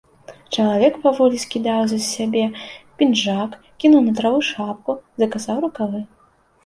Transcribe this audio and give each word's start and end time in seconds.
Чалавек 0.55 0.95
паволі 1.03 1.37
скідаў 1.43 1.81
з 1.91 1.99
сябе 2.07 2.45
пінжак, 3.01 3.51
кінуў 3.85 4.01
на 4.09 4.13
траву 4.21 4.39
шапку, 4.51 4.91
закасаў 5.23 5.57
рукавы. 5.67 6.01